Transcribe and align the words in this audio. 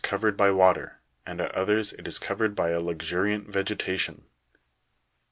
covered 0.03 0.35
by 0.35 0.49
water, 0.49 0.99
and 1.27 1.39
at 1.39 1.53
others 1.53 1.93
it 1.93 2.07
is 2.07 2.17
covered 2.17 2.55
by 2.55 2.71
a 2.71 2.79
luxuriant 2.79 3.45
vege 3.51 3.75
tation. 3.77 4.17
44. 4.17 4.23